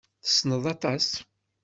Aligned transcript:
Tessneḍ 0.23 0.63
aṭas. 0.73 1.07